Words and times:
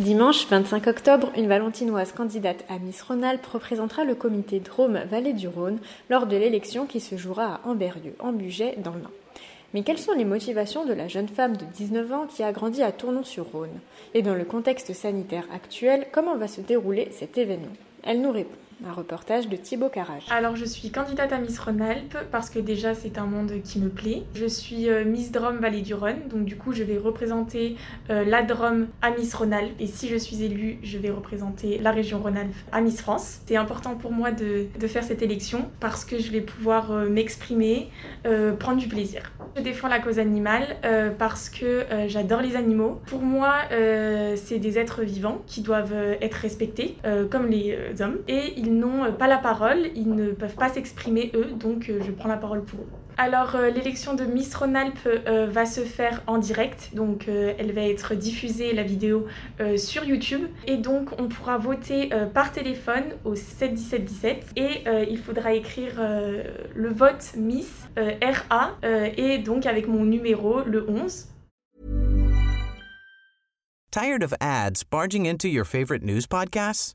Dimanche 0.00 0.46
25 0.46 0.86
octobre, 0.86 1.30
une 1.36 1.46
Valentinoise 1.46 2.12
candidate 2.12 2.64
à 2.70 2.78
Miss 2.78 3.02
Rhône-Alpes 3.02 3.44
représentera 3.44 4.02
le 4.02 4.14
comité 4.14 4.58
Drôme-Vallée 4.58 5.34
du 5.34 5.46
Rhône 5.46 5.78
lors 6.08 6.26
de 6.26 6.38
l'élection 6.38 6.86
qui 6.86 7.00
se 7.00 7.18
jouera 7.18 7.56
à 7.56 7.68
Amberieu, 7.68 8.14
en 8.18 8.32
Bugey, 8.32 8.76
dans 8.78 8.94
l'Ain. 8.94 9.10
Mais 9.74 9.82
quelles 9.82 9.98
sont 9.98 10.14
les 10.14 10.24
motivations 10.24 10.86
de 10.86 10.94
la 10.94 11.06
jeune 11.06 11.28
femme 11.28 11.54
de 11.54 11.66
19 11.66 12.12
ans 12.14 12.26
qui 12.26 12.42
a 12.42 12.50
grandi 12.50 12.82
à 12.82 12.92
Tournon-sur-Rhône? 12.92 13.78
Et 14.14 14.22
dans 14.22 14.34
le 14.34 14.46
contexte 14.46 14.94
sanitaire 14.94 15.44
actuel, 15.52 16.06
comment 16.10 16.38
va 16.38 16.48
se 16.48 16.62
dérouler 16.62 17.08
cet 17.10 17.36
événement? 17.36 17.76
Elle 18.02 18.20
nous 18.20 18.32
répond. 18.32 18.56
Un 18.86 18.92
reportage 18.92 19.48
de 19.48 19.56
Thibaut 19.56 19.90
Carrage. 19.90 20.24
Alors, 20.30 20.56
je 20.56 20.64
suis 20.64 20.90
candidate 20.90 21.32
à 21.32 21.38
Miss 21.38 21.58
Rhône-Alpes 21.58 22.16
parce 22.32 22.48
que 22.48 22.58
déjà, 22.58 22.94
c'est 22.94 23.18
un 23.18 23.26
monde 23.26 23.52
qui 23.62 23.78
me 23.78 23.90
plaît. 23.90 24.22
Je 24.34 24.46
suis 24.46 24.88
euh, 24.88 25.04
Miss 25.04 25.32
Drôme 25.32 25.58
Vallée 25.58 25.82
du 25.82 25.92
Rhône, 25.92 26.28
donc 26.30 26.46
du 26.46 26.56
coup, 26.56 26.72
je 26.72 26.82
vais 26.82 26.96
représenter 26.96 27.76
euh, 28.08 28.24
la 28.24 28.42
Drôme 28.42 28.86
à 29.02 29.10
Miss 29.10 29.34
Rhône-Alpes. 29.34 29.74
Et 29.80 29.86
si 29.86 30.08
je 30.08 30.16
suis 30.16 30.42
élue, 30.42 30.78
je 30.82 30.96
vais 30.96 31.10
représenter 31.10 31.76
la 31.76 31.90
région 31.90 32.20
Rhône-Alpes 32.20 32.54
à 32.72 32.80
Miss 32.80 33.02
France. 33.02 33.40
C'est 33.44 33.56
important 33.56 33.96
pour 33.96 34.12
moi 34.12 34.30
de, 34.30 34.66
faire 34.86 35.04
cette 35.04 35.20
élection 35.20 35.70
parce 35.78 36.06
que 36.06 36.18
je 36.18 36.32
vais 36.32 36.40
pouvoir 36.40 36.90
euh, 36.90 37.08
m'exprimer, 37.08 37.90
prendre 38.58 38.78
du 38.78 38.88
plaisir. 38.88 39.30
Je 39.56 39.62
défends 39.62 39.88
la 39.88 39.98
cause 39.98 40.18
animale 40.18 40.76
parce 41.18 41.48
que 41.48 41.84
j'adore 42.06 42.40
les 42.40 42.56
animaux. 42.56 43.00
Pour 43.06 43.20
moi, 43.20 43.56
c'est 44.36 44.58
des 44.58 44.78
êtres 44.78 45.02
vivants 45.02 45.42
qui 45.46 45.62
doivent 45.62 45.94
être 46.20 46.34
respectés 46.34 46.96
comme 47.30 47.48
les 47.48 47.76
Et 48.28 48.54
ils 48.56 48.74
n'ont 48.74 49.12
pas 49.12 49.26
la 49.26 49.38
parole, 49.38 49.90
ils 49.94 50.10
ne 50.14 50.32
peuvent 50.32 50.54
pas 50.54 50.68
s'exprimer 50.68 51.30
eux, 51.34 51.52
donc 51.52 51.88
euh, 51.88 52.00
je 52.04 52.10
prends 52.10 52.28
la 52.28 52.36
parole 52.36 52.64
pour 52.64 52.80
eux. 52.80 52.88
Alors 53.16 53.54
euh, 53.54 53.70
l'élection 53.70 54.14
de 54.14 54.24
Miss 54.24 54.54
Rhône-Alpes 54.54 55.06
euh, 55.06 55.46
va 55.46 55.66
se 55.66 55.80
faire 55.80 56.22
en 56.26 56.38
direct, 56.38 56.90
donc 56.94 57.28
elle 57.28 57.72
va 57.72 57.82
être 57.82 58.14
diffusée 58.14 58.72
la 58.72 58.82
vidéo 58.82 59.26
sur 59.76 60.04
YouTube 60.04 60.46
et 60.66 60.76
donc 60.76 61.10
on 61.18 61.28
pourra 61.28 61.58
voter 61.58 62.10
par 62.32 62.52
téléphone 62.52 63.04
au 63.24 63.34
71717 63.34 64.52
et 64.56 64.84
il 65.08 65.18
faudra 65.18 65.52
écrire 65.52 66.00
le 66.74 66.88
vote 66.88 67.32
Miss 67.36 67.88
RA 67.96 68.76
et 69.16 69.38
donc 69.38 69.66
avec 69.66 69.88
mon 69.88 70.04
numéro 70.04 70.62
le 70.64 70.88
11. 70.88 71.26
Tired 73.90 74.22
of 74.22 74.32
ads 74.40 74.84
barging 74.84 75.26
into 75.26 75.48
your 75.48 75.64
favorite 75.64 76.02
news 76.02 76.26
podcasts? 76.26 76.94